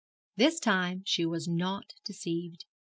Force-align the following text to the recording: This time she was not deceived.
This 0.35 0.59
time 0.59 1.03
she 1.05 1.27
was 1.27 1.47
not 1.47 1.93
deceived. 2.03 2.65